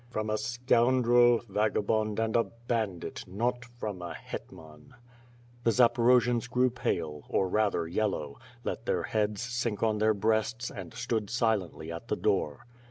[0.09, 4.93] "From a scoundrel, vagabond, and a bandit, not from a hetman.'^
[5.63, 10.91] The Zaporojians grew pale, or rather, yellow; let their heads sink on their breasts, and
[10.95, 12.65] stood silently at the door.